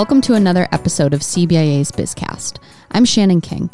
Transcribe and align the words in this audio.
Welcome 0.00 0.22
to 0.22 0.34
another 0.34 0.66
episode 0.72 1.12
of 1.12 1.20
CBIA's 1.20 1.92
Bizcast. 1.92 2.56
I'm 2.90 3.04
Shannon 3.04 3.42
King. 3.42 3.68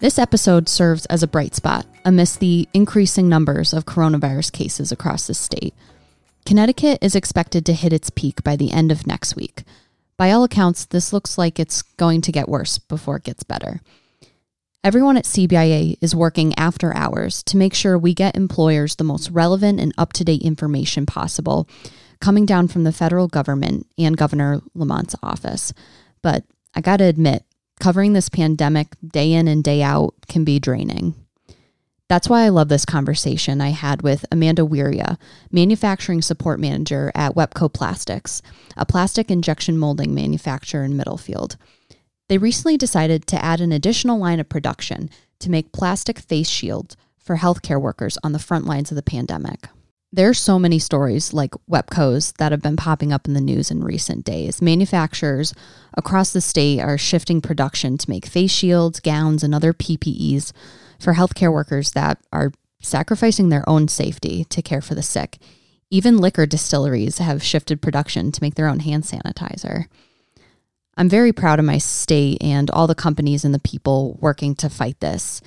This 0.00 0.18
episode 0.18 0.68
serves 0.68 1.06
as 1.06 1.22
a 1.22 1.26
bright 1.26 1.54
spot 1.54 1.86
amidst 2.04 2.40
the 2.40 2.68
increasing 2.74 3.26
numbers 3.26 3.72
of 3.72 3.86
coronavirus 3.86 4.52
cases 4.52 4.92
across 4.92 5.26
the 5.26 5.32
state. 5.32 5.72
Connecticut 6.44 6.98
is 7.00 7.16
expected 7.16 7.64
to 7.64 7.72
hit 7.72 7.90
its 7.90 8.10
peak 8.10 8.44
by 8.44 8.54
the 8.54 8.70
end 8.70 8.92
of 8.92 9.06
next 9.06 9.34
week. 9.34 9.62
By 10.18 10.30
all 10.30 10.44
accounts, 10.44 10.84
this 10.84 11.10
looks 11.10 11.38
like 11.38 11.58
it's 11.58 11.80
going 11.80 12.20
to 12.20 12.32
get 12.32 12.50
worse 12.50 12.76
before 12.76 13.16
it 13.16 13.24
gets 13.24 13.42
better. 13.42 13.80
Everyone 14.84 15.16
at 15.16 15.24
CBIA 15.24 15.96
is 16.02 16.14
working 16.14 16.54
after 16.58 16.94
hours 16.94 17.42
to 17.44 17.56
make 17.56 17.72
sure 17.72 17.96
we 17.96 18.12
get 18.12 18.36
employers 18.36 18.96
the 18.96 19.04
most 19.04 19.30
relevant 19.30 19.80
and 19.80 19.94
up 19.96 20.12
to 20.12 20.24
date 20.24 20.42
information 20.42 21.06
possible 21.06 21.66
coming 22.22 22.46
down 22.46 22.68
from 22.68 22.84
the 22.84 22.92
federal 22.92 23.28
government 23.28 23.86
and 23.98 24.16
Governor 24.16 24.62
Lamont's 24.74 25.16
office. 25.22 25.74
But 26.22 26.44
I 26.72 26.80
got 26.80 26.98
to 26.98 27.04
admit, 27.04 27.44
covering 27.80 28.12
this 28.12 28.28
pandemic 28.28 28.94
day 29.06 29.32
in 29.32 29.48
and 29.48 29.62
day 29.62 29.82
out 29.82 30.14
can 30.28 30.44
be 30.44 30.60
draining. 30.60 31.14
That's 32.08 32.28
why 32.28 32.44
I 32.44 32.50
love 32.50 32.68
this 32.68 32.84
conversation 32.84 33.60
I 33.60 33.70
had 33.70 34.02
with 34.02 34.24
Amanda 34.30 34.62
Weiria, 34.62 35.18
manufacturing 35.50 36.22
support 36.22 36.60
manager 36.60 37.10
at 37.14 37.34
Wepco 37.34 37.72
Plastics, 37.72 38.40
a 38.76 38.86
plastic 38.86 39.30
injection 39.30 39.76
molding 39.76 40.14
manufacturer 40.14 40.84
in 40.84 40.96
Middlefield. 40.96 41.56
They 42.28 42.38
recently 42.38 42.76
decided 42.76 43.26
to 43.26 43.44
add 43.44 43.60
an 43.60 43.72
additional 43.72 44.18
line 44.18 44.40
of 44.40 44.48
production 44.48 45.10
to 45.40 45.50
make 45.50 45.72
plastic 45.72 46.20
face 46.20 46.48
shields 46.48 46.96
for 47.18 47.36
healthcare 47.36 47.80
workers 47.80 48.16
on 48.22 48.32
the 48.32 48.38
front 48.38 48.64
lines 48.64 48.92
of 48.92 48.94
the 48.94 49.02
pandemic. 49.02 49.68
There's 50.14 50.38
so 50.38 50.58
many 50.58 50.78
stories 50.78 51.32
like 51.32 51.52
Wepco's 51.70 52.32
that 52.32 52.52
have 52.52 52.60
been 52.60 52.76
popping 52.76 53.14
up 53.14 53.26
in 53.26 53.32
the 53.32 53.40
news 53.40 53.70
in 53.70 53.82
recent 53.82 54.26
days. 54.26 54.60
Manufacturers 54.60 55.54
across 55.94 56.34
the 56.34 56.42
state 56.42 56.80
are 56.80 56.98
shifting 56.98 57.40
production 57.40 57.96
to 57.96 58.10
make 58.10 58.26
face 58.26 58.50
shields, 58.50 59.00
gowns, 59.00 59.42
and 59.42 59.54
other 59.54 59.72
PPEs 59.72 60.52
for 61.00 61.14
healthcare 61.14 61.50
workers 61.50 61.92
that 61.92 62.18
are 62.30 62.52
sacrificing 62.82 63.48
their 63.48 63.66
own 63.66 63.88
safety 63.88 64.44
to 64.44 64.60
care 64.60 64.82
for 64.82 64.94
the 64.94 65.02
sick. 65.02 65.38
Even 65.90 66.18
liquor 66.18 66.44
distilleries 66.44 67.16
have 67.16 67.42
shifted 67.42 67.80
production 67.80 68.32
to 68.32 68.42
make 68.42 68.54
their 68.54 68.68
own 68.68 68.80
hand 68.80 69.04
sanitizer. 69.04 69.86
I'm 70.96 71.08
very 71.08 71.32
proud 71.32 71.58
of 71.58 71.64
my 71.64 71.78
state 71.78 72.36
and 72.42 72.70
all 72.70 72.86
the 72.86 72.94
companies 72.94 73.46
and 73.46 73.54
the 73.54 73.58
people 73.58 74.18
working 74.20 74.54
to 74.56 74.68
fight 74.68 75.00
this. 75.00 75.40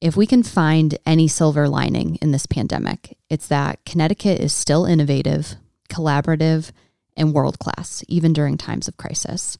If 0.00 0.16
we 0.16 0.26
can 0.26 0.42
find 0.42 0.98
any 1.06 1.26
silver 1.26 1.68
lining 1.68 2.16
in 2.16 2.30
this 2.30 2.46
pandemic, 2.46 3.16
it's 3.30 3.48
that 3.48 3.84
Connecticut 3.86 4.40
is 4.40 4.52
still 4.52 4.84
innovative, 4.84 5.56
collaborative, 5.88 6.70
and 7.16 7.32
world 7.32 7.58
class, 7.58 8.04
even 8.06 8.32
during 8.32 8.58
times 8.58 8.88
of 8.88 8.96
crisis. 8.98 9.56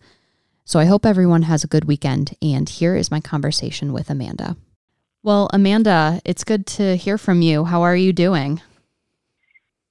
So 0.64 0.78
I 0.78 0.84
hope 0.84 1.06
everyone 1.06 1.42
has 1.42 1.64
a 1.64 1.68
good 1.68 1.86
weekend. 1.86 2.36
And 2.42 2.68
here 2.68 2.96
is 2.96 3.10
my 3.10 3.20
conversation 3.20 3.92
with 3.92 4.10
Amanda. 4.10 4.56
Well, 5.22 5.48
Amanda, 5.52 6.20
it's 6.24 6.44
good 6.44 6.66
to 6.66 6.96
hear 6.96 7.16
from 7.16 7.40
you. 7.40 7.64
How 7.64 7.82
are 7.82 7.96
you 7.96 8.12
doing? 8.12 8.60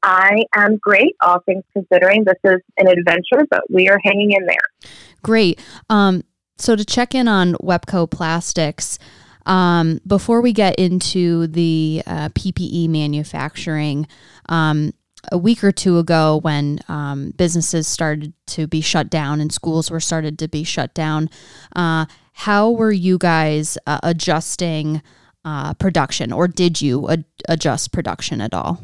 I 0.03 0.43
am 0.55 0.77
great, 0.77 1.15
all 1.21 1.39
things 1.39 1.63
considering. 1.73 2.23
This 2.25 2.37
is 2.43 2.61
an 2.77 2.87
adventure, 2.87 3.47
but 3.49 3.63
we 3.71 3.89
are 3.89 3.99
hanging 4.03 4.33
in 4.33 4.45
there. 4.45 4.91
Great. 5.23 5.59
Um, 5.89 6.23
so, 6.57 6.75
to 6.75 6.85
check 6.85 7.15
in 7.15 7.27
on 7.27 7.53
Wepco 7.55 8.09
Plastics, 8.09 8.99
um, 9.45 9.99
before 10.05 10.41
we 10.41 10.53
get 10.53 10.75
into 10.75 11.47
the 11.47 12.03
uh, 12.05 12.29
PPE 12.29 12.89
manufacturing, 12.89 14.07
um, 14.49 14.91
a 15.31 15.37
week 15.37 15.63
or 15.63 15.71
two 15.71 15.97
ago, 15.97 16.39
when 16.43 16.79
um, 16.87 17.31
businesses 17.31 17.87
started 17.87 18.33
to 18.47 18.67
be 18.67 18.81
shut 18.81 19.09
down 19.09 19.41
and 19.41 19.51
schools 19.51 19.89
were 19.89 19.99
started 19.99 20.37
to 20.39 20.47
be 20.47 20.63
shut 20.63 20.93
down, 20.93 21.29
uh, 21.75 22.05
how 22.33 22.69
were 22.69 22.91
you 22.91 23.17
guys 23.17 23.77
uh, 23.87 23.99
adjusting 24.03 25.01
uh, 25.43 25.73
production, 25.75 26.31
or 26.31 26.47
did 26.47 26.81
you 26.81 27.09
ad- 27.09 27.25
adjust 27.47 27.91
production 27.91 28.41
at 28.41 28.53
all? 28.53 28.81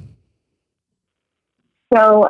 So 1.93 2.29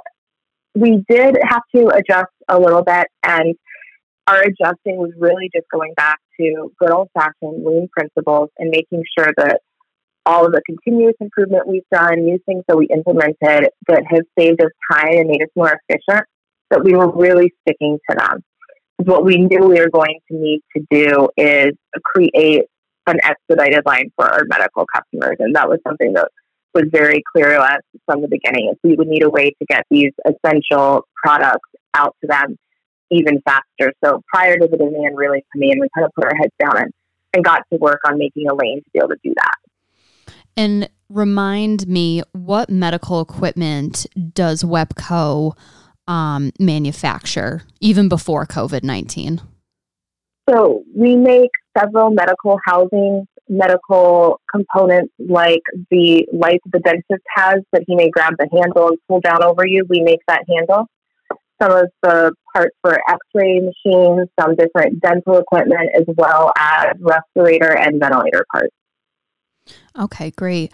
we 0.74 1.04
did 1.08 1.38
have 1.44 1.62
to 1.76 1.88
adjust 1.90 2.32
a 2.48 2.60
little 2.60 2.84
bit, 2.84 3.08
and 3.24 3.56
our 4.28 4.42
adjusting 4.42 4.98
was 4.98 5.12
really 5.18 5.50
just 5.54 5.68
going 5.72 5.94
back 5.96 6.20
to 6.42 6.72
good 6.80 6.92
old 6.92 7.10
fashioned 7.14 7.66
lean 7.66 7.88
principles 7.96 8.50
and 8.58 8.70
making 8.70 9.04
sure 9.18 9.32
that 9.38 9.62
all 10.26 10.46
of 10.46 10.52
the 10.52 10.62
continuous 10.66 11.16
improvement 11.20 11.68
we've 11.68 11.88
done, 11.92 12.24
new 12.24 12.40
things 12.46 12.64
that 12.68 12.78
we 12.78 12.88
implemented 12.88 13.70
that 13.88 14.04
have 14.08 14.24
saved 14.38 14.62
us 14.62 14.72
time 14.92 15.18
and 15.18 15.28
made 15.28 15.42
us 15.42 15.50
more 15.56 15.80
efficient, 15.90 16.26
that 16.70 16.84
we 16.84 16.94
were 16.94 17.12
really 17.12 17.52
sticking 17.62 17.98
to 18.10 18.16
them. 18.18 18.44
What 18.98 19.26
we 19.26 19.38
knew 19.38 19.68
we 19.68 19.80
were 19.80 19.90
going 19.90 20.20
to 20.32 20.38
need 20.38 20.62
to 20.76 20.86
do 20.92 21.30
is 21.38 21.74
create 22.04 22.66
an 23.08 23.18
expedited 23.24 23.84
line 23.86 24.12
for 24.16 24.32
our 24.32 24.44
medical 24.46 24.86
customers. 24.94 25.38
And 25.40 25.56
that 25.56 25.68
was 25.68 25.80
something 25.88 26.14
that 26.14 26.30
was 26.74 26.86
very 26.92 27.24
clear 27.34 27.54
to 27.54 27.60
us 27.60 27.82
from 28.06 28.22
the 28.22 28.28
beginning 28.28 28.74
we 28.84 28.96
would 28.96 29.08
need 29.08 29.24
a 29.24 29.30
way 29.30 29.50
to 29.50 29.66
get 29.68 29.86
these 29.90 30.12
essential 30.26 31.06
products 31.22 31.70
out 31.94 32.16
to 32.22 32.28
them 32.28 32.58
even 33.12 33.42
faster. 33.42 33.94
So 34.04 34.24
prior 34.34 34.58
to 34.58 34.68
the 34.68 34.78
demand 34.78 35.18
really 35.18 35.44
coming 35.54 35.72
in, 35.72 35.80
we 35.80 35.88
kind 35.96 36.06
of 36.06 36.12
put 36.16 36.26
our 36.26 36.36
heads 36.36 36.54
down 36.60 36.78
and, 36.78 36.92
and 37.34 37.44
got 37.44 37.64
to 37.72 37.78
work 37.80 38.00
on 38.06 38.18
making 38.18 38.48
a 38.50 38.56
lane 38.56 38.82
to 38.84 38.90
be 38.94 39.00
able 39.00 39.10
to 39.10 39.20
do 39.24 39.34
that. 39.36 40.44
And 40.58 40.90
remind 41.10 41.88
me, 41.88 42.24
what 42.32 42.70
medical 42.70 43.22
equipment 43.22 44.06
does 44.34 44.64
Wepco 44.64 45.56
um, 46.08 46.52
manufacture 46.60 47.64
even 47.80 48.10
before 48.10 48.46
COVID 48.46 48.84
19? 48.84 49.42
So 50.50 50.84
we 50.96 51.16
make 51.16 51.52
several 51.78 52.10
medical 52.10 52.60
housing, 52.66 53.26
medical 53.48 54.42
components 54.54 55.14
like 55.20 55.62
the 55.90 56.28
light 56.34 56.60
the 56.72 56.80
dentist 56.80 57.24
has 57.36 57.62
that 57.72 57.84
he 57.88 57.96
may 57.96 58.10
grab 58.10 58.34
the 58.38 58.50
handle 58.52 58.90
and 58.90 58.98
pull 59.08 59.22
down 59.22 59.44
over 59.44 59.66
you. 59.66 59.86
We 59.88 60.02
make 60.02 60.20
that 60.28 60.44
handle 60.50 60.88
some 61.62 61.72
of 61.72 61.90
the 62.04 62.34
parts 62.54 62.76
for 62.82 63.00
x-ray 63.10 63.60
machines, 63.60 64.28
some 64.40 64.56
different 64.56 65.02
dental 65.02 65.38
equipment, 65.38 65.90
as 65.96 66.06
well 66.18 66.52
as 66.58 66.96
respirator 67.00 67.78
and 67.78 68.00
ventilator 68.00 68.46
parts. 68.52 68.74
Okay, 69.98 70.32
great. 70.32 70.72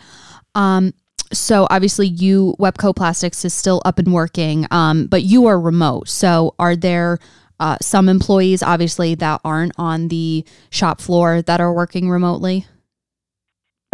Um, 0.55 0.93
so 1.33 1.67
obviously 1.69 2.07
you 2.07 2.55
Wepco 2.57 2.95
Plastics 2.95 3.43
is 3.43 3.53
still 3.53 3.81
up 3.85 3.99
and 3.99 4.13
working, 4.13 4.65
um, 4.71 5.07
but 5.07 5.23
you 5.23 5.47
are 5.47 5.59
remote. 5.59 6.07
So 6.07 6.55
are 6.57 6.75
there 6.75 7.19
uh, 7.59 7.77
some 7.81 8.07
employees 8.07 8.63
obviously 8.63 9.15
that 9.15 9.41
aren't 9.43 9.73
on 9.77 10.07
the 10.07 10.45
shop 10.69 11.01
floor 11.01 11.41
that 11.41 11.59
are 11.59 11.73
working 11.73 12.09
remotely? 12.09 12.65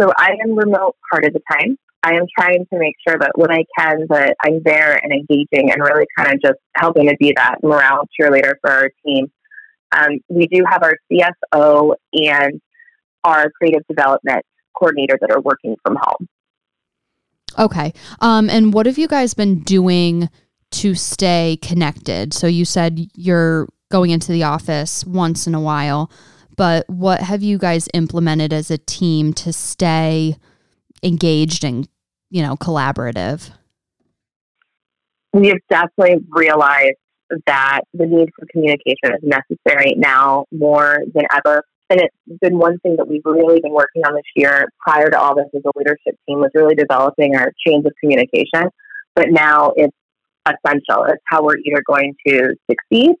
So 0.00 0.12
I 0.16 0.30
am 0.42 0.56
remote 0.56 0.96
part 1.10 1.24
of 1.24 1.32
the 1.32 1.40
time. 1.50 1.78
I 2.04 2.16
am 2.16 2.26
trying 2.38 2.66
to 2.70 2.78
make 2.78 2.96
sure 3.08 3.18
that 3.18 3.32
when 3.34 3.50
I 3.50 3.64
can, 3.78 4.06
that 4.10 4.36
I'm 4.44 4.60
there 4.62 5.00
and 5.02 5.10
engaging 5.10 5.72
and 5.72 5.82
really 5.82 6.04
kind 6.18 6.34
of 6.34 6.42
just 6.42 6.58
helping 6.76 7.08
to 7.08 7.16
be 7.18 7.32
that 7.34 7.56
morale 7.62 8.06
cheerleader 8.20 8.52
for 8.60 8.70
our 8.70 8.90
team. 9.04 9.32
Um, 9.90 10.18
we 10.28 10.46
do 10.46 10.64
have 10.68 10.82
our 10.82 10.96
CSO 11.10 11.94
and 12.12 12.60
our 13.24 13.50
creative 13.50 13.86
development 13.88 14.44
coordinator 14.76 15.16
that 15.18 15.30
are 15.30 15.40
working 15.40 15.76
from 15.82 15.96
home. 15.98 16.28
Okay. 17.58 17.94
Um, 18.20 18.50
and 18.50 18.74
what 18.74 18.84
have 18.84 18.98
you 18.98 19.08
guys 19.08 19.32
been 19.32 19.60
doing 19.60 20.28
to 20.72 20.94
stay 20.94 21.58
connected? 21.62 22.34
So 22.34 22.46
you 22.46 22.66
said 22.66 23.00
you're 23.14 23.66
going 23.90 24.10
into 24.10 24.30
the 24.30 24.42
office 24.42 25.06
once 25.06 25.46
in 25.46 25.54
a 25.54 25.60
while, 25.60 26.10
but 26.54 26.86
what 26.90 27.20
have 27.20 27.42
you 27.42 27.56
guys 27.56 27.88
implemented 27.94 28.52
as 28.52 28.70
a 28.70 28.76
team 28.76 29.32
to 29.34 29.54
stay 29.54 30.36
engaged 31.02 31.64
and 31.64 31.88
you 32.34 32.42
know, 32.42 32.56
collaborative? 32.56 33.50
We 35.32 35.48
have 35.48 35.58
definitely 35.70 36.26
realized 36.30 36.96
that 37.46 37.82
the 37.92 38.06
need 38.06 38.30
for 38.36 38.44
communication 38.50 39.14
is 39.14 39.22
necessary 39.22 39.94
now 39.96 40.44
more 40.50 40.98
than 41.14 41.26
ever. 41.32 41.62
And 41.90 42.00
it's 42.00 42.40
been 42.40 42.58
one 42.58 42.80
thing 42.80 42.96
that 42.96 43.06
we've 43.06 43.22
really 43.24 43.60
been 43.60 43.72
working 43.72 44.02
on 44.04 44.14
this 44.14 44.24
year 44.34 44.66
prior 44.80 45.10
to 45.10 45.18
all 45.18 45.36
this 45.36 45.46
as 45.54 45.62
a 45.64 45.78
leadership 45.78 46.18
team 46.28 46.40
was 46.40 46.50
really 46.54 46.74
developing 46.74 47.36
our 47.36 47.52
chains 47.64 47.86
of 47.86 47.92
communication. 48.00 48.68
But 49.14 49.26
now 49.30 49.72
it's 49.76 49.96
essential. 50.44 51.04
It's 51.04 51.22
how 51.26 51.44
we're 51.44 51.58
either 51.58 51.82
going 51.86 52.16
to 52.26 52.56
succeed 52.68 53.12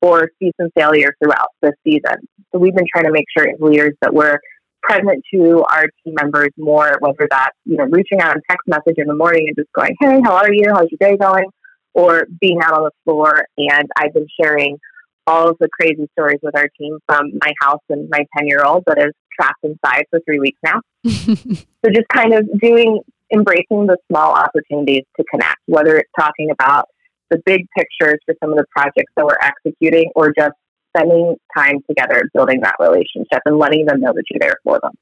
or 0.00 0.30
see 0.38 0.50
some 0.58 0.70
failure 0.74 1.14
throughout 1.22 1.48
the 1.60 1.74
season. 1.84 2.26
So 2.50 2.58
we've 2.58 2.74
been 2.74 2.86
trying 2.90 3.04
to 3.04 3.12
make 3.12 3.26
sure 3.36 3.46
as 3.50 3.60
leaders 3.60 3.92
that 4.00 4.14
we're 4.14 4.38
present 4.82 5.22
to 5.32 5.64
our 5.70 5.86
team 6.04 6.14
members 6.20 6.50
more, 6.56 6.96
whether 7.00 7.26
that's, 7.30 7.56
you 7.64 7.76
know, 7.76 7.84
reaching 7.84 8.20
out 8.20 8.36
a 8.36 8.40
text 8.50 8.66
message 8.66 8.96
in 8.98 9.06
the 9.06 9.14
morning 9.14 9.46
and 9.46 9.56
just 9.56 9.72
going, 9.72 9.94
hey, 10.00 10.20
how 10.24 10.34
are 10.36 10.52
you? 10.52 10.66
How's 10.72 10.88
your 10.90 11.10
day 11.10 11.16
going? 11.16 11.46
Or 11.94 12.26
being 12.40 12.60
out 12.62 12.74
on 12.74 12.84
the 12.84 12.90
floor. 13.04 13.46
And 13.58 13.88
I've 13.96 14.12
been 14.14 14.26
sharing 14.40 14.78
all 15.26 15.48
of 15.50 15.56
the 15.60 15.68
crazy 15.68 16.08
stories 16.12 16.40
with 16.42 16.56
our 16.56 16.68
team 16.78 16.98
from 17.06 17.32
my 17.40 17.52
house 17.60 17.82
and 17.88 18.08
my 18.10 18.26
10 18.36 18.48
year 18.48 18.64
old 18.64 18.84
that 18.86 18.98
is 18.98 19.12
trapped 19.38 19.62
inside 19.62 20.04
for 20.10 20.20
three 20.26 20.40
weeks 20.40 20.58
now. 20.64 20.80
so 21.04 21.90
just 21.92 22.08
kind 22.12 22.34
of 22.34 22.48
doing, 22.60 23.00
embracing 23.32 23.86
the 23.86 23.96
small 24.10 24.32
opportunities 24.32 25.04
to 25.16 25.24
connect, 25.30 25.58
whether 25.66 25.96
it's 25.98 26.10
talking 26.18 26.50
about 26.50 26.88
the 27.30 27.40
big 27.46 27.66
pictures 27.76 28.18
for 28.26 28.34
some 28.42 28.50
of 28.50 28.58
the 28.58 28.66
projects 28.70 29.12
that 29.16 29.24
we're 29.24 29.38
executing 29.40 30.10
or 30.14 30.32
just 30.36 30.54
spending 30.96 31.36
time 31.56 31.78
together 31.88 32.28
building 32.34 32.60
that 32.62 32.74
relationship 32.78 33.40
and 33.44 33.58
letting 33.58 33.86
them 33.86 34.00
know 34.00 34.12
that 34.12 34.24
you're 34.30 34.40
there 34.40 34.56
for 34.64 34.78
them. 34.82 34.92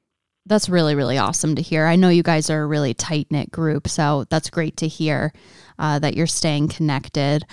That's 0.46 0.68
really, 0.68 0.94
really 0.94 1.18
awesome 1.18 1.54
to 1.56 1.62
hear. 1.62 1.86
I 1.86 1.96
know 1.96 2.08
you 2.08 2.22
guys 2.22 2.48
are 2.48 2.62
a 2.62 2.66
really 2.66 2.94
tight 2.94 3.28
knit 3.30 3.50
group, 3.50 3.86
so 3.88 4.24
that's 4.30 4.48
great 4.48 4.76
to 4.78 4.88
hear 4.88 5.32
uh, 5.78 5.98
that 5.98 6.16
you're 6.16 6.26
staying 6.26 6.68
connected. 6.68 7.44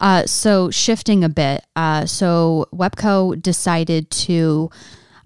Uh, 0.00 0.26
so, 0.26 0.70
shifting 0.70 1.24
a 1.24 1.28
bit, 1.28 1.64
uh, 1.74 2.06
so 2.06 2.66
Wepco 2.72 3.40
decided 3.40 4.10
to. 4.10 4.70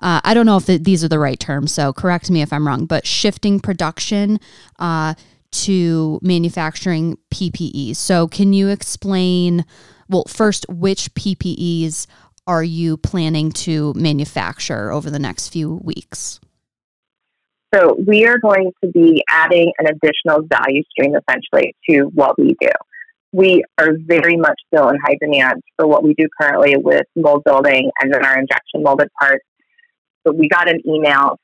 Uh, 0.00 0.20
I 0.25 0.32
don't 0.32 0.46
know 0.46 0.56
if 0.56 0.64
the, 0.64 0.78
these 0.78 1.05
are 1.05 1.08
the 1.08 1.19
right 1.19 1.38
terms, 1.38 1.72
so 1.72 1.93
correct 1.93 2.31
me 2.31 2.40
if 2.40 2.55
I'm 2.55 2.67
wrong, 2.67 2.87
but 2.87 3.06
shifting 3.06 3.61
production 3.61 4.40
uh, 4.78 5.12
to 5.52 6.19
manufacturing 6.22 7.19
PPEs. 7.32 7.96
So, 7.96 8.28
can 8.28 8.55
you 8.55 8.69
explain, 8.69 9.67
well, 10.08 10.25
first, 10.26 10.64
which 10.70 11.12
PPEs 11.14 12.06
are 12.46 12.62
you 12.62 12.96
planning 12.96 13.52
to 13.52 13.92
manufacture 13.94 14.90
over 14.90 15.10
the 15.10 15.19
next 15.19 15.48
few 15.48 15.81
weeks? 15.82 16.40
So 17.72 17.96
we 18.04 18.26
are 18.26 18.38
going 18.38 18.72
to 18.82 18.90
be 18.90 19.22
adding 19.28 19.72
an 19.78 19.87
additional 19.87 20.42
value 20.48 20.82
stream 20.90 21.14
essentially 21.14 21.75
to 21.88 22.10
what 22.14 22.38
we 22.38 22.56
do. 22.60 22.70
We 23.32 23.62
are 23.78 23.92
very 24.06 24.37
much 24.37 24.58
still 24.66 24.88
in 24.88 24.98
high 25.04 25.16
demand 25.20 25.62
for 25.76 25.87
what 25.87 26.02
we 26.02 26.14
do 26.14 26.26
currently 26.40 26.75
with 26.76 27.06
mold 27.14 27.44
building 27.44 27.90
and 28.00 28.12
then 28.12 28.25
our 28.25 28.38
injection 28.38 28.82
molded 28.82 29.08
parts. 29.20 29.44
But 30.25 30.36
we 30.36 30.48
got 30.48 30.69
an 30.69 30.81
email 30.86 31.38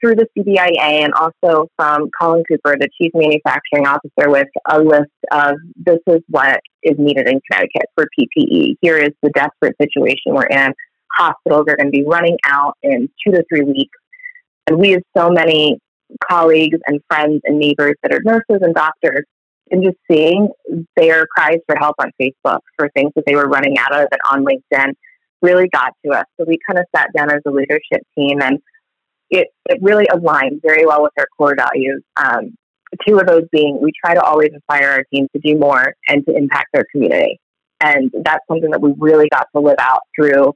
through 0.00 0.16
the 0.16 0.26
CBIA 0.36 1.04
and 1.04 1.12
also 1.14 1.68
from 1.76 2.10
Colin 2.20 2.42
Cooper, 2.48 2.76
the 2.78 2.88
chief 3.00 3.12
manufacturing 3.14 3.86
officer, 3.86 4.30
with 4.30 4.48
a 4.70 4.80
list 4.80 5.10
of 5.30 5.56
this 5.76 5.98
is 6.06 6.20
what 6.28 6.60
is 6.82 6.96
needed 6.98 7.28
in 7.28 7.40
Connecticut 7.50 7.86
for 7.94 8.06
PPE. 8.18 8.76
Here 8.80 8.98
is 8.98 9.10
the 9.22 9.30
desperate 9.30 9.76
situation 9.80 10.34
we're 10.34 10.46
in. 10.46 10.72
Hospitals 11.12 11.66
are 11.68 11.76
going 11.76 11.92
to 11.92 11.96
be 11.96 12.04
running 12.04 12.36
out 12.44 12.74
in 12.82 13.08
two 13.24 13.32
to 13.32 13.44
three 13.50 13.62
weeks 13.62 13.96
and 14.68 14.78
we 14.78 14.90
have 14.90 15.02
so 15.16 15.30
many 15.30 15.78
colleagues 16.30 16.78
and 16.86 17.00
friends 17.08 17.40
and 17.44 17.58
neighbors 17.58 17.94
that 18.02 18.12
are 18.12 18.20
nurses 18.22 18.62
and 18.62 18.74
doctors, 18.74 19.24
and 19.70 19.84
just 19.84 19.96
seeing 20.10 20.48
their 20.96 21.26
cries 21.26 21.58
for 21.66 21.76
help 21.76 21.96
on 21.98 22.10
Facebook 22.20 22.60
for 22.76 22.88
things 22.94 23.12
that 23.16 23.24
they 23.26 23.34
were 23.34 23.48
running 23.48 23.76
out 23.78 23.94
of 23.94 24.08
and 24.10 24.20
on 24.30 24.44
LinkedIn 24.44 24.92
really 25.42 25.68
got 25.68 25.92
to 26.04 26.12
us. 26.12 26.24
So 26.38 26.46
we 26.46 26.58
kind 26.66 26.78
of 26.78 26.86
sat 26.94 27.08
down 27.16 27.30
as 27.30 27.40
a 27.46 27.50
leadership 27.50 28.02
team 28.16 28.40
and 28.42 28.58
it, 29.30 29.48
it 29.66 29.78
really 29.82 30.06
aligned 30.12 30.60
very 30.62 30.86
well 30.86 31.02
with 31.02 31.12
our 31.18 31.26
core 31.36 31.56
values. 31.56 32.02
Um, 32.16 32.56
two 33.06 33.18
of 33.18 33.26
those 33.26 33.44
being 33.52 33.78
we 33.82 33.92
try 34.04 34.14
to 34.14 34.22
always 34.22 34.50
inspire 34.52 34.90
our 34.90 35.04
team 35.12 35.26
to 35.34 35.40
do 35.42 35.58
more 35.58 35.94
and 36.08 36.24
to 36.26 36.36
impact 36.36 36.68
their 36.72 36.84
community. 36.92 37.38
And 37.80 38.10
that's 38.24 38.44
something 38.48 38.70
that 38.70 38.80
we 38.80 38.92
really 38.98 39.28
got 39.28 39.46
to 39.54 39.62
live 39.62 39.76
out 39.78 40.00
through 40.16 40.52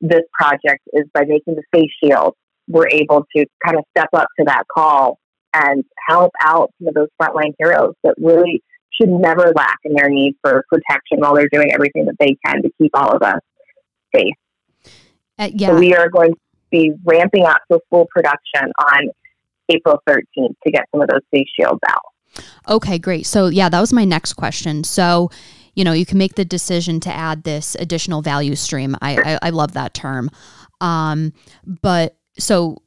this 0.00 0.22
project 0.38 0.82
is 0.92 1.04
by 1.14 1.22
making 1.26 1.54
the 1.54 1.62
face 1.72 1.90
shield, 2.02 2.34
we're 2.68 2.88
able 2.88 3.24
to 3.34 3.46
kind 3.64 3.78
of 3.78 3.84
step 3.96 4.08
up 4.12 4.28
to 4.38 4.44
that 4.46 4.64
call 4.72 5.18
and 5.54 5.84
help 6.08 6.32
out 6.40 6.70
some 6.78 6.88
of 6.88 6.94
those 6.94 7.08
frontline 7.20 7.54
heroes 7.58 7.94
that 8.04 8.14
really 8.18 8.62
should 8.92 9.08
never 9.08 9.52
lack 9.54 9.78
in 9.84 9.94
their 9.94 10.08
need 10.08 10.34
for 10.42 10.64
protection 10.68 11.18
while 11.18 11.34
they're 11.34 11.48
doing 11.50 11.72
everything 11.72 12.06
that 12.06 12.16
they 12.18 12.36
can 12.44 12.62
to 12.62 12.70
keep 12.80 12.90
all 12.94 13.10
of 13.10 13.22
us 13.22 13.40
safe. 14.14 14.34
Uh, 15.38 15.50
yeah. 15.52 15.68
So 15.68 15.78
we 15.78 15.94
are 15.94 16.08
going 16.08 16.32
to 16.32 16.38
be 16.76 16.92
ramping 17.04 17.46
up 17.46 17.60
to 17.70 17.80
full 17.90 18.06
production 18.14 18.72
on 18.78 19.08
April 19.68 20.00
13th 20.08 20.54
to 20.64 20.70
get 20.70 20.84
some 20.92 21.00
of 21.00 21.08
those 21.08 21.22
face 21.30 21.48
shields 21.58 21.80
out. 21.88 22.44
Okay, 22.68 22.98
great. 22.98 23.26
So, 23.26 23.46
yeah, 23.46 23.68
that 23.68 23.80
was 23.80 23.92
my 23.92 24.04
next 24.04 24.34
question. 24.34 24.84
So, 24.84 25.30
you 25.74 25.84
know, 25.84 25.92
you 25.92 26.06
can 26.06 26.18
make 26.18 26.34
the 26.34 26.44
decision 26.44 27.00
to 27.00 27.12
add 27.12 27.44
this 27.44 27.76
additional 27.78 28.22
value 28.22 28.56
stream. 28.56 28.96
I, 29.00 29.16
I, 29.16 29.38
I 29.48 29.50
love 29.50 29.72
that 29.72 29.94
term. 29.94 30.30
Um, 30.80 31.32
but 31.64 32.16
so 32.38 32.82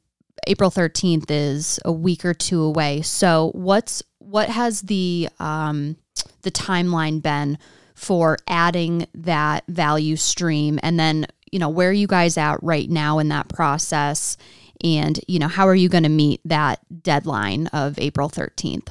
April 0.46 0.70
13th 0.70 1.30
is 1.30 1.80
a 1.84 1.92
week 1.92 2.24
or 2.24 2.34
two 2.34 2.62
away. 2.62 3.02
So 3.02 3.50
what's 3.54 4.02
what 4.18 4.48
has 4.48 4.82
the 4.82 5.28
um, 5.38 5.96
the 6.42 6.50
timeline 6.50 7.22
been 7.22 7.58
for 7.94 8.38
adding 8.48 9.06
that 9.14 9.64
value 9.68 10.16
stream 10.16 10.78
and 10.82 10.98
then 10.98 11.26
you 11.52 11.58
know 11.58 11.68
where 11.68 11.90
are 11.90 11.92
you 11.92 12.06
guys 12.06 12.36
at 12.36 12.62
right 12.62 12.88
now 12.88 13.18
in 13.18 13.28
that 13.28 13.48
process 13.48 14.36
and 14.82 15.20
you 15.28 15.38
know 15.38 15.48
how 15.48 15.66
are 15.66 15.74
you 15.74 15.88
going 15.88 16.04
to 16.04 16.08
meet 16.08 16.40
that 16.44 16.80
deadline 17.02 17.66
of 17.68 17.98
April 17.98 18.28
13th? 18.28 18.88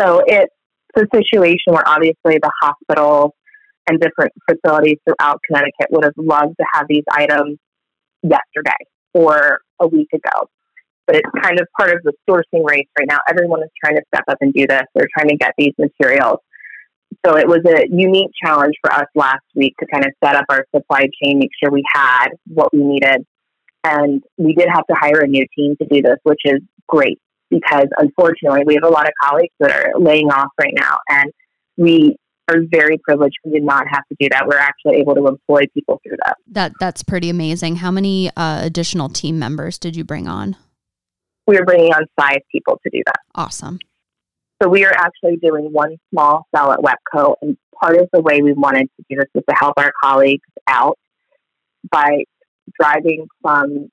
So 0.00 0.22
it's 0.26 0.52
a 0.96 1.02
situation 1.14 1.72
where 1.72 1.86
obviously 1.86 2.38
the 2.38 2.50
hospitals 2.60 3.32
and 3.88 4.00
different 4.00 4.32
facilities 4.48 4.98
throughout 5.04 5.40
Connecticut 5.46 5.88
would 5.90 6.04
have 6.04 6.14
loved 6.16 6.54
to 6.58 6.66
have 6.72 6.86
these 6.88 7.04
items 7.10 7.58
yesterday 8.22 8.84
or 9.12 9.60
a 9.80 9.86
week 9.86 10.08
ago. 10.12 10.48
But 11.06 11.16
it's 11.16 11.28
kind 11.42 11.60
of 11.60 11.66
part 11.78 11.92
of 11.92 11.98
the 12.02 12.12
sourcing 12.28 12.64
race 12.64 12.88
right 12.98 13.06
now. 13.06 13.18
Everyone 13.28 13.62
is 13.62 13.68
trying 13.82 13.96
to 13.96 14.02
step 14.14 14.24
up 14.26 14.38
and 14.40 14.54
do 14.54 14.66
this. 14.66 14.82
They're 14.94 15.08
trying 15.16 15.28
to 15.28 15.36
get 15.36 15.52
these 15.58 15.74
materials. 15.78 16.38
So 17.24 17.36
it 17.36 17.48
was 17.48 17.60
a 17.66 17.86
unique 17.90 18.30
challenge 18.44 18.74
for 18.82 18.92
us 18.92 19.06
last 19.14 19.44
week 19.54 19.74
to 19.80 19.86
kind 19.86 20.04
of 20.04 20.12
set 20.22 20.36
up 20.36 20.44
our 20.50 20.66
supply 20.74 21.08
chain, 21.22 21.38
make 21.38 21.50
sure 21.62 21.70
we 21.70 21.82
had 21.94 22.28
what 22.46 22.72
we 22.72 22.82
needed. 22.82 23.24
And 23.82 24.22
we 24.36 24.54
did 24.54 24.68
have 24.70 24.86
to 24.86 24.94
hire 24.94 25.20
a 25.20 25.26
new 25.26 25.46
team 25.56 25.76
to 25.80 25.86
do 25.86 26.02
this, 26.02 26.16
which 26.22 26.40
is 26.44 26.60
great 26.88 27.18
because 27.50 27.86
unfortunately 27.98 28.62
we 28.66 28.74
have 28.74 28.84
a 28.84 28.88
lot 28.88 29.06
of 29.06 29.12
colleagues 29.22 29.54
that 29.60 29.70
are 29.70 29.92
laying 29.98 30.28
off 30.30 30.48
right 30.58 30.74
now. 30.76 30.98
And 31.08 31.32
we 31.76 32.16
are 32.50 32.56
very 32.70 32.98
privileged. 32.98 33.36
We 33.44 33.52
did 33.52 33.62
not 33.62 33.86
have 33.90 34.02
to 34.08 34.16
do 34.18 34.28
that. 34.30 34.46
We're 34.46 34.58
actually 34.58 34.96
able 34.96 35.14
to 35.14 35.26
employ 35.26 35.62
people 35.72 36.00
through 36.06 36.18
that. 36.24 36.36
That 36.46 36.72
that's 36.78 37.02
pretty 37.02 37.30
amazing. 37.30 37.76
How 37.76 37.90
many 37.90 38.30
uh, 38.36 38.60
additional 38.62 39.08
team 39.08 39.38
members 39.38 39.78
did 39.78 39.96
you 39.96 40.04
bring 40.04 40.28
on? 40.28 40.56
We 41.46 41.58
are 41.58 41.64
bringing 41.64 41.92
on 41.92 42.04
five 42.18 42.38
people 42.50 42.80
to 42.82 42.90
do 42.90 43.02
that. 43.06 43.20
Awesome. 43.34 43.78
So 44.62 44.68
we 44.68 44.84
are 44.84 44.92
actually 44.92 45.36
doing 45.36 45.72
one 45.72 45.96
small 46.10 46.46
cell 46.54 46.72
at 46.72 46.78
Wepco, 46.78 47.34
and 47.42 47.56
part 47.80 47.96
of 47.96 48.08
the 48.12 48.20
way 48.20 48.40
we 48.40 48.52
wanted 48.52 48.88
to 48.96 49.04
do 49.10 49.16
this 49.16 49.26
was 49.34 49.44
to 49.48 49.54
help 49.58 49.74
our 49.76 49.92
colleagues 50.02 50.48
out 50.68 50.98
by 51.90 52.24
driving 52.80 53.26
some 53.44 53.88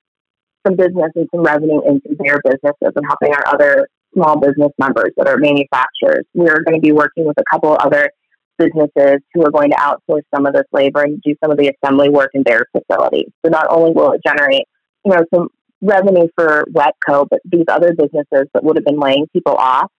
some 0.64 0.76
business 0.76 1.10
and 1.16 1.28
some 1.34 1.42
revenue 1.42 1.80
into 1.84 2.16
their 2.20 2.40
businesses 2.44 2.92
and 2.94 3.04
helping 3.06 3.34
our 3.34 3.52
other 3.52 3.88
small 4.14 4.38
business 4.38 4.70
members 4.78 5.10
that 5.16 5.26
are 5.26 5.36
manufacturers. 5.36 6.24
We 6.34 6.48
are 6.48 6.62
going 6.62 6.76
to 6.76 6.80
be 6.80 6.92
working 6.92 7.26
with 7.26 7.36
a 7.38 7.44
couple 7.50 7.76
other 7.80 8.10
businesses 8.58 9.20
who 9.34 9.44
are 9.44 9.50
going 9.50 9.70
to 9.70 9.76
outsource 9.76 10.22
some 10.32 10.46
of 10.46 10.52
this 10.52 10.64
labor 10.72 11.02
and 11.02 11.20
do 11.22 11.34
some 11.42 11.50
of 11.50 11.58
the 11.58 11.72
assembly 11.72 12.10
work 12.10 12.30
in 12.34 12.44
their 12.44 12.66
facilities. 12.70 13.30
So 13.44 13.50
not 13.50 13.66
only 13.70 13.90
will 13.92 14.12
it 14.12 14.20
generate, 14.24 14.66
you 15.04 15.12
know, 15.12 15.22
some 15.34 15.48
revenue 15.80 16.28
for 16.36 16.64
Wepco, 16.70 17.26
but 17.28 17.40
these 17.44 17.64
other 17.68 17.92
businesses 17.92 18.46
that 18.54 18.62
would 18.62 18.76
have 18.76 18.84
been 18.84 19.00
laying 19.00 19.26
people 19.32 19.54
off 19.54 19.90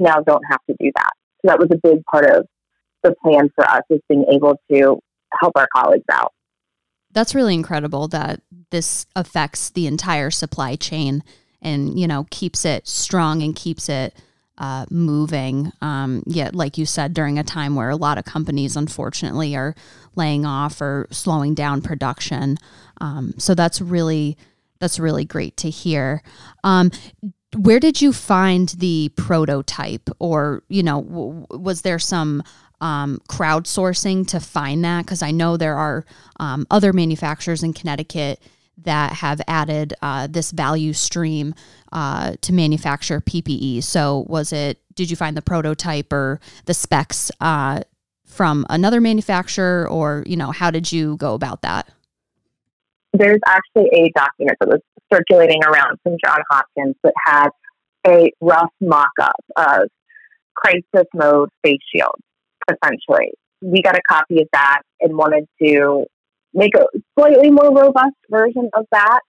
now 0.00 0.20
don't 0.20 0.42
have 0.50 0.60
to 0.68 0.76
do 0.80 0.90
that. 0.96 1.10
So 1.40 1.48
that 1.48 1.58
was 1.58 1.68
a 1.70 1.78
big 1.82 2.04
part 2.04 2.28
of 2.28 2.46
the 3.02 3.14
plan 3.22 3.50
for 3.54 3.68
us 3.68 3.82
is 3.90 4.00
being 4.08 4.26
able 4.32 4.56
to 4.72 5.00
help 5.40 5.52
our 5.56 5.68
colleagues 5.74 6.04
out. 6.12 6.32
That's 7.12 7.34
really 7.34 7.54
incredible 7.54 8.08
that 8.08 8.40
this 8.70 9.06
affects 9.16 9.70
the 9.70 9.86
entire 9.86 10.30
supply 10.30 10.76
chain 10.76 11.24
and, 11.62 11.98
you 11.98 12.06
know, 12.06 12.26
keeps 12.30 12.64
it 12.64 12.86
strong 12.86 13.42
and 13.42 13.54
keeps 13.54 13.88
it 13.88 14.14
uh, 14.58 14.86
moving. 14.90 15.72
Um, 15.80 16.22
yet, 16.26 16.54
like 16.54 16.78
you 16.78 16.86
said, 16.86 17.14
during 17.14 17.38
a 17.38 17.42
time 17.42 17.74
where 17.74 17.90
a 17.90 17.96
lot 17.96 18.18
of 18.18 18.24
companies, 18.24 18.76
unfortunately, 18.76 19.56
are 19.56 19.74
laying 20.14 20.44
off 20.44 20.80
or 20.80 21.08
slowing 21.10 21.54
down 21.54 21.80
production. 21.80 22.58
Um, 23.00 23.34
so 23.38 23.54
that's 23.54 23.80
really 23.80 24.36
that's 24.78 24.98
really 24.98 25.24
great 25.24 25.56
to 25.58 25.70
hear. 25.70 26.22
Um, 26.64 26.90
where 27.56 27.80
did 27.80 28.00
you 28.00 28.12
find 28.12 28.68
the 28.70 29.10
prototype, 29.16 30.08
or 30.18 30.62
you 30.68 30.82
know, 30.82 31.02
w- 31.02 31.46
was 31.50 31.82
there 31.82 31.98
some 31.98 32.42
um, 32.80 33.20
crowdsourcing 33.28 34.26
to 34.28 34.40
find 34.40 34.84
that? 34.84 35.04
Because 35.04 35.22
I 35.22 35.30
know 35.30 35.56
there 35.56 35.76
are 35.76 36.04
um, 36.38 36.66
other 36.70 36.92
manufacturers 36.92 37.62
in 37.62 37.72
Connecticut 37.72 38.40
that 38.78 39.14
have 39.14 39.40
added 39.46 39.94
uh, 40.00 40.26
this 40.26 40.52
value 40.52 40.92
stream 40.92 41.54
uh, 41.92 42.34
to 42.40 42.52
manufacture 42.52 43.20
PPE. 43.20 43.82
So, 43.82 44.24
was 44.28 44.52
it, 44.52 44.80
did 44.94 45.10
you 45.10 45.16
find 45.16 45.36
the 45.36 45.42
prototype 45.42 46.12
or 46.12 46.40
the 46.66 46.74
specs 46.74 47.30
uh, 47.40 47.82
from 48.24 48.64
another 48.70 49.00
manufacturer, 49.00 49.88
or, 49.88 50.22
you 50.26 50.36
know, 50.36 50.52
how 50.52 50.70
did 50.70 50.92
you 50.92 51.16
go 51.16 51.34
about 51.34 51.62
that? 51.62 51.88
There's 53.12 53.40
actually 53.46 53.90
a 53.92 54.10
document 54.14 54.56
that 54.60 54.68
was 54.68 54.80
circulating 55.12 55.62
around 55.64 55.98
from 56.02 56.16
John 56.24 56.40
Hopkins 56.50 56.94
that 57.02 57.14
had 57.24 57.48
a 58.06 58.32
rough 58.40 58.70
mock 58.80 59.10
up 59.20 59.36
of 59.56 59.88
crisis 60.54 61.06
mode 61.14 61.48
face 61.62 61.80
shields, 61.94 62.22
essentially. 62.70 63.32
We 63.60 63.82
got 63.82 63.96
a 63.96 64.02
copy 64.08 64.40
of 64.40 64.48
that 64.52 64.82
and 65.00 65.16
wanted 65.16 65.46
to 65.62 66.06
make 66.54 66.74
a 66.76 66.86
slightly 67.18 67.50
more 67.50 67.74
robust 67.74 68.16
version 68.30 68.70
of 68.74 68.86
that 68.92 69.20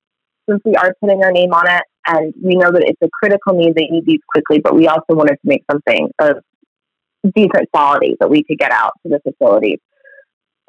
since 0.50 0.62
we 0.66 0.76
are 0.76 0.94
putting 1.02 1.24
our 1.24 1.32
name 1.32 1.54
on 1.54 1.68
it 1.68 1.84
and 2.08 2.34
we 2.42 2.56
know 2.56 2.72
that 2.72 2.84
it's 2.84 3.02
a 3.04 3.10
critical 3.12 3.54
need 3.54 3.76
that 3.76 3.88
you 3.92 4.02
these 4.06 4.20
quickly, 4.28 4.60
but 4.60 4.76
we 4.76 4.88
also 4.88 5.14
wanted 5.14 5.36
to 5.36 5.46
make 5.46 5.64
something 5.70 6.10
of 6.20 6.38
decent 7.36 7.70
quality 7.72 8.16
that 8.20 8.30
we 8.30 8.44
could 8.44 8.58
get 8.58 8.72
out 8.72 8.94
to 9.04 9.10
the 9.10 9.20
facilities. 9.20 9.80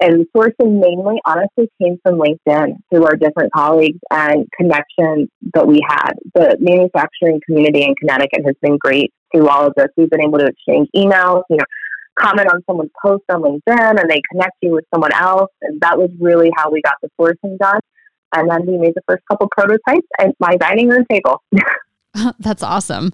And 0.02 0.26
sourcing 0.36 0.80
mainly, 0.80 1.20
honestly, 1.24 1.70
came 1.80 1.96
from 2.02 2.18
LinkedIn 2.18 2.76
through 2.90 3.04
our 3.04 3.14
different 3.14 3.52
colleagues 3.52 4.00
and 4.10 4.46
connections 4.58 5.28
that 5.54 5.66
we 5.66 5.80
had. 5.88 6.12
The 6.34 6.56
manufacturing 6.58 7.40
community 7.46 7.84
in 7.84 7.94
Connecticut 7.94 8.44
has 8.44 8.56
been 8.60 8.78
great 8.78 9.12
through 9.32 9.48
all 9.48 9.66
of 9.66 9.74
this. 9.76 9.86
We've 9.96 10.10
been 10.10 10.22
able 10.22 10.38
to 10.40 10.46
exchange 10.46 10.88
emails, 10.96 11.44
you 11.48 11.56
know, 11.56 11.64
comment 12.18 12.48
on 12.52 12.62
someone's 12.66 12.90
post 13.00 13.22
on 13.30 13.42
LinkedIn, 13.42 14.00
and 14.00 14.10
they 14.10 14.20
connect 14.32 14.56
you 14.60 14.72
with 14.72 14.84
someone 14.92 15.14
else. 15.14 15.50
And 15.62 15.80
that 15.80 15.96
was 15.96 16.10
really 16.20 16.50
how 16.56 16.70
we 16.70 16.82
got 16.82 16.94
the 17.00 17.08
sourcing 17.20 17.56
done. 17.58 17.80
And 18.34 18.50
then 18.50 18.66
we 18.66 18.78
made 18.78 18.94
the 18.94 19.02
first 19.06 19.22
couple 19.30 19.48
prototypes 19.56 20.08
at 20.18 20.34
my 20.40 20.56
dining 20.56 20.88
room 20.88 21.04
table. 21.08 21.42
That's 22.38 22.62
awesome. 22.62 23.10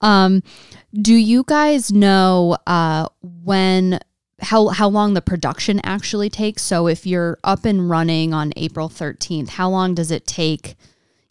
Um, 0.00 0.42
do 0.94 1.14
you 1.14 1.44
guys 1.46 1.92
know 1.92 2.56
uh, 2.66 3.06
when 3.22 4.00
how 4.42 4.68
how 4.68 4.88
long 4.88 5.14
the 5.14 5.22
production 5.22 5.80
actually 5.84 6.30
takes? 6.30 6.62
So 6.62 6.86
if 6.86 7.06
you're 7.06 7.38
up 7.44 7.64
and 7.64 7.88
running 7.88 8.32
on 8.32 8.52
April 8.56 8.88
13th, 8.88 9.50
how 9.50 9.68
long 9.68 9.94
does 9.94 10.10
it 10.10 10.26
take? 10.26 10.76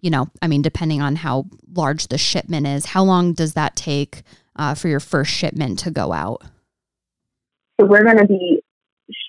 You 0.01 0.09
know, 0.09 0.29
I 0.41 0.47
mean, 0.47 0.61
depending 0.61 1.01
on 1.01 1.17
how 1.17 1.45
large 1.73 2.07
the 2.07 2.17
shipment 2.17 2.67
is, 2.67 2.87
how 2.87 3.03
long 3.03 3.33
does 3.33 3.53
that 3.53 3.75
take 3.75 4.23
uh, 4.55 4.73
for 4.73 4.87
your 4.87 4.99
first 4.99 5.31
shipment 5.31 5.79
to 5.79 5.91
go 5.91 6.13
out? 6.13 6.43
So 7.79 7.85
we're 7.85 8.03
going 8.03 8.17
to 8.17 8.27
be 8.27 8.61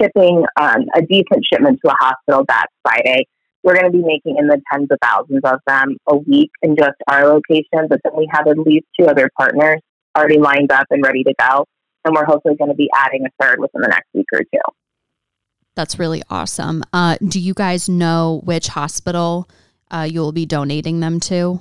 shipping 0.01 0.45
um, 0.61 0.87
a 0.95 1.03
decent 1.03 1.45
shipment 1.53 1.81
to 1.85 1.91
a 1.91 1.95
hospital 1.99 2.45
that 2.49 2.67
Friday. 2.83 3.27
We're 3.63 3.75
going 3.75 3.93
to 3.93 3.97
be 3.97 4.05
making 4.05 4.37
in 4.39 4.47
the 4.47 4.61
tens 4.73 4.89
of 4.91 4.99
thousands 5.03 5.43
of 5.45 5.61
them 5.67 5.97
a 6.07 6.17
week 6.17 6.51
in 6.63 6.77
just 6.77 6.97
our 7.09 7.27
location, 7.27 7.89
but 7.89 8.01
then 8.03 8.13
we 8.17 8.29
have 8.33 8.47
at 8.47 8.59
least 8.59 8.87
two 8.99 9.07
other 9.07 9.31
partners 9.37 9.81
already 10.17 10.39
lined 10.39 10.73
up 10.73 10.87
and 10.91 11.05
ready 11.05 11.23
to 11.25 11.35
go. 11.39 11.67
And 12.05 12.15
we're 12.15 12.25
hopefully 12.25 12.57
going 12.57 12.71
to 12.71 12.77
be 12.77 12.89
adding 12.95 13.27
a 13.27 13.43
third 13.43 13.61
within 13.61 13.83
the 13.83 13.89
next 13.89 14.09
week 14.15 14.27
or 14.33 14.41
two. 14.41 14.61
That's 15.75 15.99
really 15.99 16.23
awesome. 16.31 16.83
Uh, 16.93 17.17
do 17.27 17.39
you 17.39 17.55
guys 17.55 17.89
know 17.89 18.41
which 18.45 18.69
hospital 18.69 19.49
uh, 19.91 20.09
you'll 20.11 20.33
be 20.33 20.47
donating 20.47 21.01
them 21.01 21.21
to? 21.21 21.61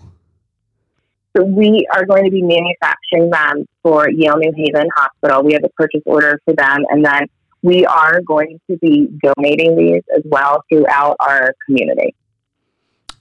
So 1.37 1.43
we 1.43 1.87
are 1.93 2.05
going 2.05 2.25
to 2.25 2.31
be 2.31 2.41
manufacturing 2.41 3.29
them 3.29 3.65
for 3.83 4.09
Yale 4.09 4.37
New 4.37 4.51
Haven 4.55 4.89
Hospital. 4.95 5.43
We 5.43 5.53
have 5.53 5.63
a 5.63 5.69
purchase 5.69 6.01
order 6.05 6.39
for 6.43 6.53
them, 6.55 6.85
and 6.89 7.05
then 7.05 7.27
we 7.61 7.85
are 7.85 8.21
going 8.21 8.59
to 8.69 8.77
be 8.77 9.07
donating 9.23 9.75
these 9.77 10.01
as 10.15 10.23
well 10.25 10.63
throughout 10.69 11.17
our 11.19 11.53
community. 11.65 12.15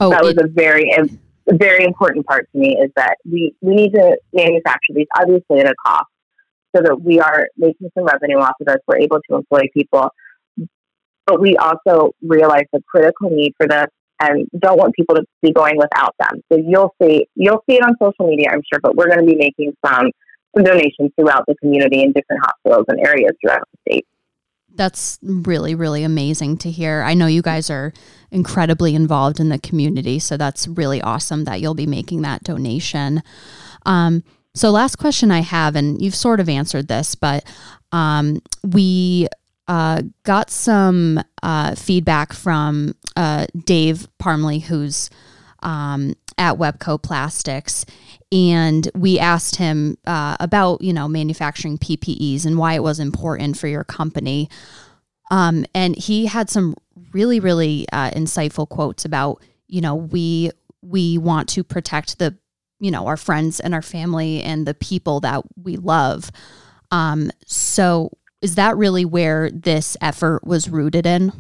Oh, 0.01 0.11
that 0.11 0.23
was 0.23 0.37
it, 0.37 0.45
a 0.45 0.49
very 0.49 0.91
a 0.93 1.57
very 1.57 1.85
important 1.85 2.27
part 2.27 2.49
to 2.53 2.59
me 2.59 2.77
is 2.77 2.91
that 2.97 3.17
we, 3.25 3.55
we 3.61 3.75
need 3.75 3.93
to 3.95 4.19
manufacture 4.33 4.93
these 4.95 5.07
obviously 5.19 5.61
at 5.61 5.67
a 5.67 5.75
cost 5.85 6.07
so 6.75 6.83
that 6.83 7.01
we 7.01 7.21
are 7.21 7.49
making 7.57 7.91
some 7.97 8.05
revenue 8.05 8.39
off 8.39 8.55
of 8.61 8.67
this. 8.67 8.77
We're 8.87 8.99
able 8.99 9.21
to 9.29 9.37
employ 9.37 9.63
people. 9.73 10.11
But 11.27 11.41
we 11.41 11.57
also 11.57 12.13
realize 12.23 12.65
the 12.73 12.83
critical 12.89 13.31
need 13.31 13.53
for 13.59 13.67
this 13.67 13.87
and 14.21 14.49
don't 14.59 14.79
want 14.79 14.95
people 14.95 15.15
to 15.17 15.25
be 15.43 15.53
going 15.53 15.77
without 15.77 16.15
them. 16.19 16.43
So 16.51 16.59
you'll 16.59 16.95
see 17.01 17.29
you'll 17.35 17.63
see 17.69 17.77
it 17.77 17.83
on 17.83 17.95
social 18.03 18.29
media, 18.29 18.49
I'm 18.51 18.63
sure, 18.71 18.81
but 18.83 18.97
we're 18.97 19.09
going 19.09 19.21
to 19.21 19.27
be 19.27 19.37
making 19.37 19.77
some 19.85 20.11
some 20.57 20.65
donations 20.65 21.11
throughout 21.17 21.45
the 21.47 21.55
community 21.57 22.03
in 22.03 22.13
different 22.13 22.43
hospitals 22.43 22.87
and 22.89 23.07
areas 23.07 23.33
throughout 23.41 23.69
the 23.73 23.91
state. 23.91 24.07
That's 24.75 25.19
really, 25.23 25.75
really 25.75 26.05
amazing 26.05 26.59
to 26.59 26.71
hear. 26.71 27.03
I 27.03 27.15
know 27.15 27.27
you 27.27 27.43
guys 27.43 27.69
are 27.71 27.93
incredibly 28.31 28.95
involved 28.95 29.41
in 29.41 29.49
the 29.49 29.59
community, 29.59 30.19
so 30.19 30.37
that's 30.37 30.69
really 30.69 31.01
awesome 31.03 31.45
that 31.45 31.61
you'll 31.61 31.75
be 31.75 31.87
making 31.87 32.23
that 32.23 32.45
donation. 32.45 33.23
Um, 33.87 34.23
so, 34.59 34.71
last 34.71 34.97
question 34.97 35.31
I 35.31 35.41
have, 35.41 35.77
and 35.77 36.01
you've 36.03 36.15
sort 36.15 36.41
of 36.41 36.49
answered 36.49 36.89
this, 36.89 37.15
but 37.15 37.45
um, 37.93 38.43
we 38.65 39.29
uh, 39.69 40.03
got 40.25 40.51
some 40.51 41.23
uh, 41.43 41.75
feedback 41.75 42.33
from 42.33 42.95
uh, 43.17 43.47
Dave 43.65 44.09
Parmley, 44.19 44.59
who's 44.61 45.11
um, 45.63 46.15
at 46.39 46.57
Wepco 46.57 47.01
Plastics, 47.01 47.85
and 48.33 48.91
we 48.95 49.19
asked 49.19 49.57
him 49.57 49.97
uh, 50.07 50.37
about 50.41 50.83
you 50.83 50.93
know 50.93 51.09
manufacturing 51.09 51.79
PPEs 51.79 52.45
and 52.45 52.59
why 52.59 52.75
it 52.75 52.83
was 52.83 52.99
important 52.99 53.57
for 53.57 53.69
your 53.69 53.85
company. 53.85 54.49
Um, 55.31 55.67
and 55.75 55.95
he 55.97 56.27
had 56.27 56.49
some 56.49 56.75
really 57.13 57.39
really 57.39 57.87
uh, 57.93 58.11
insightful 58.11 58.69
quotes 58.69 59.05
about 59.05 59.43
you 59.67 59.81
know 59.81 59.95
we 59.95 60.51
we 60.83 61.19
want 61.19 61.49
to 61.51 61.63
protect 61.63 62.19
the 62.19 62.37
you 62.81 62.91
know 62.91 63.07
our 63.07 63.17
friends 63.17 63.61
and 63.61 63.75
our 63.75 63.83
family 63.83 64.43
and 64.43 64.67
the 64.67 64.75
people 64.75 65.21
that 65.21 65.43
we 65.63 65.77
love. 65.77 66.31
Um, 66.91 67.31
so 67.47 68.11
is 68.41 68.55
that 68.55 68.77
really 68.77 69.05
where 69.05 69.51
this 69.51 69.97
effort 70.01 70.47
was 70.47 70.69
rooted 70.69 71.07
in? 71.07 71.33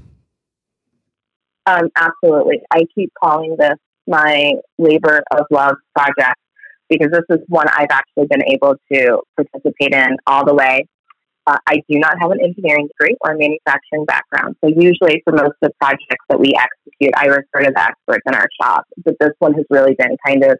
Um, 1.67 1.89
absolutely. 1.97 2.63
I 2.71 2.87
keep 2.95 3.13
calling 3.23 3.57
this 3.59 3.79
my 4.07 4.55
labor 4.79 5.23
of 5.31 5.47
love 5.51 5.77
project 5.95 6.41
because 6.89 7.11
this 7.13 7.25
is 7.29 7.45
one 7.49 7.67
I've 7.69 7.91
actually 7.91 8.27
been 8.27 8.43
able 8.51 8.77
to 8.91 9.21
participate 9.37 9.93
in 9.93 10.17
all 10.27 10.47
the 10.47 10.55
way. 10.55 10.87
Uh, 11.47 11.59
I 11.67 11.77
do 11.89 11.99
not 11.99 12.19
have 12.21 12.31
an 12.31 12.41
engineering 12.43 12.89
degree 12.89 13.17
or 13.21 13.33
a 13.33 13.39
manufacturing 13.39 14.05
background. 14.07 14.57
So 14.63 14.71
usually 14.71 15.23
for 15.25 15.33
most 15.33 15.57
of 15.63 15.71
the 15.71 15.71
projects 15.81 16.25
that 16.29 16.41
we 16.41 16.55
execute, 16.55 17.13
I 17.17 17.27
refer 17.27 17.65
to 17.65 17.73
the 17.75 17.83
experts 17.83 18.23
in 18.27 18.35
our 18.35 18.49
shop. 18.61 18.85
But 19.05 19.17
this 19.21 19.33
one 19.39 19.55
has 19.55 19.65
really 19.71 19.95
been 19.95 20.17
kind 20.27 20.45
of 20.45 20.59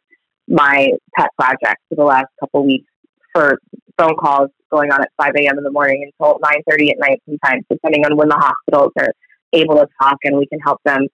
my 0.49 0.89
pet 1.17 1.29
project 1.39 1.83
for 1.89 1.97
the 1.97 2.05
last 2.05 2.27
couple 2.41 2.65
weeks 2.65 2.87
for 3.35 3.59
phone 3.99 4.17
calls 4.17 4.51
going 4.71 4.91
on 4.91 5.01
at 5.03 5.11
5 5.21 5.33
a.m. 5.37 5.59
in 5.59 5.65
the 5.65 5.71
morning 5.71 6.11
until 6.19 6.39
9.30 6.41 6.91
at 6.91 6.99
night 6.99 7.23
sometimes, 7.29 7.65
depending 7.71 8.05
on 8.05 8.17
when 8.17 8.29
the 8.29 8.37
hospitals 8.37 8.93
are 8.99 9.13
able 9.53 9.77
to 9.77 9.87
talk 10.01 10.17
and 10.25 10.37
we 10.37 10.47
can 10.47 10.59
help 10.61 10.81
them 10.85 11.07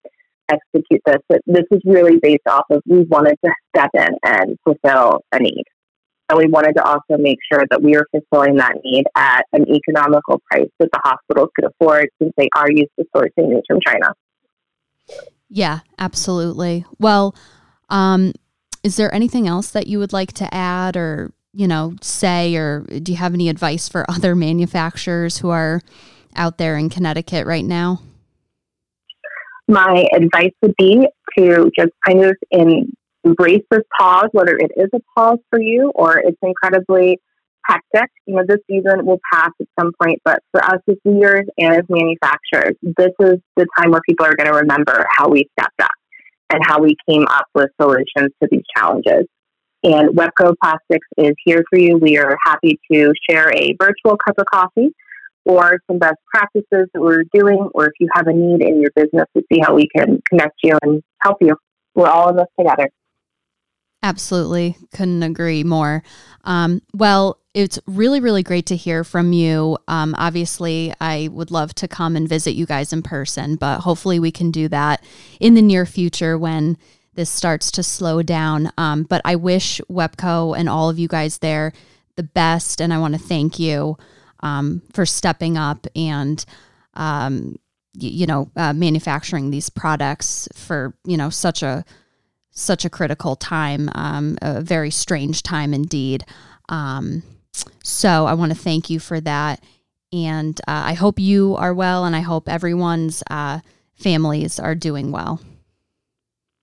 execute 0.49 1.00
this. 1.07 1.19
But 1.29 1.41
this 1.47 1.64
is 1.71 1.81
really 1.85 2.19
based 2.21 2.47
off 2.49 2.64
of 2.71 2.83
we 2.87 3.03
wanted 3.05 3.37
to 3.45 3.53
step 3.75 3.91
in 3.95 4.17
and 4.25 4.57
fulfill 4.64 5.21
a 5.33 5.38
need. 5.38 5.64
And 6.29 6.38
we 6.38 6.47
wanted 6.47 6.75
to 6.76 6.83
also 6.83 7.19
make 7.19 7.38
sure 7.53 7.64
that 7.71 7.83
we 7.83 7.97
are 7.97 8.07
fulfilling 8.11 8.57
that 8.57 8.76
need 8.83 9.05
at 9.14 9.45
an 9.53 9.67
economical 9.69 10.41
price 10.50 10.71
that 10.81 10.88
the 10.91 11.00
hospitals 11.05 11.50
could 11.55 11.71
afford 11.71 12.09
since 12.21 12.33
they 12.38 12.49
are 12.57 12.71
used 12.71 12.91
to 12.99 13.05
sourcing 13.14 13.50
these 13.50 13.62
from 13.69 13.79
China. 13.87 14.14
Yeah, 15.50 15.81
absolutely. 15.99 16.87
Well, 16.99 17.37
um, 17.91 18.33
is 18.85 18.97
there 18.97 19.12
anything 19.12 19.49
else 19.49 19.71
that 19.73 19.88
you 19.88 19.99
would 19.99 20.12
like 20.12 20.33
to 20.35 20.55
add 20.55 20.97
or, 20.97 21.33
you 21.53 21.67
know, 21.67 21.95
say, 22.00 22.55
or 22.55 22.81
do 22.81 23.11
you 23.11 23.19
have 23.19 23.35
any 23.35 23.49
advice 23.49 23.88
for 23.88 24.09
other 24.09 24.37
manufacturers 24.37 25.38
who 25.38 25.50
are 25.50 25.81
out 26.37 26.59
there 26.59 26.76
in 26.76 26.88
Connecticut 26.88 27.47
right 27.47 27.64
now? 27.64 28.00
my 29.69 30.07
advice 30.14 30.53
would 30.62 30.75
be 30.76 31.07
to 31.38 31.71
just 31.76 31.93
kind 32.07 32.25
of 32.25 32.37
embrace 33.25 33.62
this 33.71 33.83
pause, 33.99 34.29
whether 34.33 34.57
it 34.57 34.73
is 34.76 34.88
a 34.95 35.00
pause 35.17 35.38
for 35.50 35.61
you 35.61 35.91
or 35.95 36.19
it's 36.19 36.38
incredibly 36.43 37.19
hectic. 37.67 38.11
You 38.26 38.37
know, 38.37 38.43
this 38.47 38.59
season 38.71 39.07
will 39.07 39.21
pass 39.33 39.50
at 39.61 39.67
some 39.79 39.93
point, 40.00 40.21
but 40.25 40.41
for 40.53 40.62
us 40.62 40.81
as 40.88 40.97
leaders 41.05 41.47
and 41.57 41.75
as 41.75 41.85
manufacturers, 41.88 42.76
this 42.83 43.12
is 43.21 43.38
the 43.57 43.67
time 43.79 43.91
where 43.91 44.03
people 44.07 44.26
are 44.26 44.37
going 44.37 44.50
to 44.50 44.59
remember 44.59 45.07
how 45.17 45.29
we 45.29 45.49
stepped 45.59 45.81
up 45.81 45.91
and 46.51 46.61
how 46.65 46.81
we 46.81 46.97
came 47.09 47.27
up 47.29 47.47
with 47.55 47.71
solutions 47.81 48.33
to 48.43 48.49
these 48.51 48.63
challenges. 48.77 49.27
And 49.83 50.17
Wepco 50.17 50.55
Plastics 50.63 51.07
is 51.19 51.35
here 51.45 51.63
for 51.69 51.79
you. 51.79 51.99
We 51.99 52.19
are 52.19 52.37
happy 52.47 52.81
to 52.91 53.13
share 53.29 53.53
a 53.53 53.77
virtual 53.79 54.17
cup 54.17 54.39
of 54.39 54.47
coffee 54.53 54.95
or 55.45 55.79
some 55.87 55.99
best 55.99 56.17
practices 56.33 56.89
that 56.95 57.01
we're 57.01 57.25
doing, 57.35 57.69
or 57.75 57.87
if 57.87 57.93
you 58.01 58.09
have 58.15 58.27
a 58.27 58.33
need 58.33 58.63
in 58.63 58.81
your 58.81 58.91
business 58.97 59.27
to 59.37 59.43
see 59.53 59.61
how 59.61 59.75
we 59.75 59.87
can 59.95 60.23
connect 60.29 60.55
you 60.63 60.79
and 60.83 61.03
help 61.21 61.37
you. 61.41 61.55
We're 61.95 62.09
all 62.09 62.31
in 62.31 62.37
this 62.37 62.47
together. 62.59 62.89
Absolutely. 64.03 64.77
Couldn't 64.95 65.23
agree 65.23 65.65
more. 65.65 66.03
Um, 66.45 66.83
well, 66.95 67.39
it's 67.55 67.79
really, 67.87 68.21
really 68.21 68.43
great 68.43 68.67
to 68.67 68.77
hear 68.77 69.05
from 69.05 69.33
you. 69.33 69.79
Um, 69.87 70.15
obviously, 70.19 70.93
I 71.01 71.29
would 71.33 71.53
love 71.53 71.75
to 71.77 71.89
come 71.89 72.17
and 72.17 72.29
visit 72.29 72.53
you 72.53 72.67
guys 72.67 72.93
in 72.93 73.03
person, 73.03 73.55
but 73.55 73.81
hopefully, 73.81 74.19
we 74.19 74.33
can 74.33 74.51
do 74.51 74.69
that 74.69 75.03
in 75.41 75.55
the 75.55 75.63
near 75.63 75.87
future 75.87 76.37
when 76.37 76.77
this 77.15 77.31
starts 77.31 77.71
to 77.73 77.83
slow 77.85 78.23
down. 78.23 78.73
Um, 78.77 79.05
but 79.05 79.23
I 79.25 79.37
wish 79.37 79.81
Wepco 79.89 80.59
and 80.59 80.69
all 80.69 80.91
of 80.91 80.99
you 80.99 81.07
guys 81.07 81.39
there 81.39 81.73
the 82.17 82.25
best, 82.25 82.81
and 82.81 82.93
I 82.93 82.99
want 82.99 83.15
to 83.15 83.21
thank 83.21 83.59
you 83.59 83.97
um, 84.41 84.83
for 84.93 85.07
stepping 85.07 85.57
up 85.57 85.87
and 85.97 86.45
um, 86.95 87.57
y- 87.95 88.09
you 88.09 88.27
know 88.27 88.51
uh, 88.57 88.73
manufacturing 88.73 89.51
these 89.51 89.71
products 89.71 90.49
for 90.55 90.95
you 91.05 91.17
know 91.17 91.31
such 91.31 91.63
a 91.63 91.85
such 92.51 92.85
a 92.85 92.91
critical 92.91 93.37
time, 93.37 93.91
um, 93.95 94.39
a 94.43 94.61
very 94.61 94.91
strange 94.91 95.43
time 95.43 95.75
indeed. 95.75 96.25
Um, 96.69 97.23
so 97.83 98.27
I 98.27 98.35
want 98.35 98.53
to 98.53 98.59
thank 98.59 98.91
you 98.91 98.99
for 98.99 99.21
that, 99.21 99.63
and 100.13 100.59
uh, 100.63 100.83
I 100.87 100.95
hope 100.95 101.19
you 101.19 101.57
are 101.57 101.75
well, 101.75 102.05
and 102.05 102.15
I 102.15 102.21
hope 102.21 102.49
everyone's 102.49 103.23
uh, 103.31 103.61
families 103.95 104.59
are 104.59 104.75
doing 104.75 105.13
well. 105.13 105.41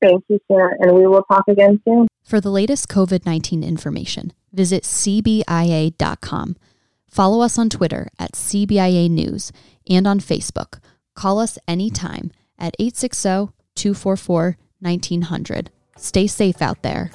Thank 0.01 0.23
you, 0.29 0.39
Sarah, 0.47 0.75
and 0.79 0.95
we 0.95 1.05
will 1.05 1.23
talk 1.23 1.43
again 1.47 1.79
soon. 1.85 2.07
For 2.23 2.41
the 2.41 2.49
latest 2.49 2.87
COVID 2.87 3.25
19 3.25 3.63
information, 3.63 4.33
visit 4.51 4.83
cbia.com. 4.83 6.55
Follow 7.07 7.41
us 7.41 7.59
on 7.59 7.69
Twitter 7.69 8.07
at 8.17 8.31
CBIA 8.33 9.09
News 9.09 9.51
and 9.89 10.07
on 10.07 10.19
Facebook. 10.19 10.79
Call 11.13 11.39
us 11.39 11.59
anytime 11.67 12.31
at 12.57 12.75
860 12.79 13.53
244 13.75 14.57
1900. 14.79 15.71
Stay 15.97 16.25
safe 16.25 16.61
out 16.61 16.81
there. 16.81 17.11